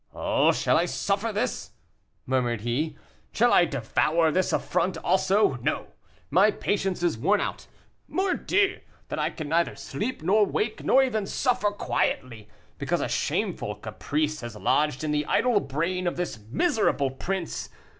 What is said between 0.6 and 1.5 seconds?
I suffer